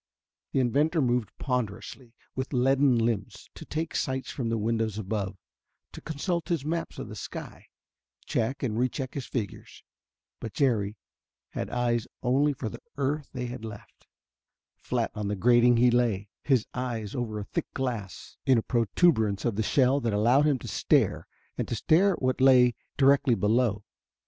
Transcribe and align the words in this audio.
The 0.51 0.59
inventor 0.59 0.99
moved 0.99 1.29
ponderously, 1.37 2.15
with 2.35 2.53
leaden 2.53 2.97
limbs, 2.97 3.51
to 3.53 3.65
take 3.65 3.93
sights 3.95 4.31
from 4.31 4.49
the 4.49 4.57
windows 4.57 4.97
above, 4.97 5.37
to 5.91 6.01
consult 6.01 6.49
his 6.49 6.65
maps 6.65 6.97
of 6.97 7.07
the 7.07 7.15
sky, 7.15 7.67
check 8.25 8.63
and 8.63 8.79
re 8.79 8.89
check 8.89 9.13
his 9.13 9.27
figures. 9.27 9.83
But 10.39 10.53
Jerry 10.55 10.97
had 11.51 11.69
eyes 11.69 12.07
only 12.23 12.51
for 12.51 12.67
the 12.67 12.81
earth 12.97 13.29
they 13.33 13.45
had 13.45 13.63
left. 13.63 14.07
Flat 14.75 15.11
on 15.13 15.27
the 15.27 15.35
grating 15.35 15.77
he 15.77 15.91
lay, 15.91 16.29
his 16.41 16.65
eyes 16.73 17.13
over 17.13 17.37
a 17.37 17.43
thick 17.45 17.71
glass 17.75 18.37
in 18.43 18.57
a 18.57 18.63
proturbance 18.63 19.45
of 19.45 19.55
the 19.55 19.61
shell 19.61 19.99
that 20.01 20.13
allowed 20.13 20.47
him 20.47 20.57
to 20.57 20.67
stare 20.67 21.27
and 21.59 21.69
stare 21.69 22.13
at 22.13 22.23
what 22.23 22.41
lay 22.41 22.73
directly 22.97 23.35
below. 23.35 23.83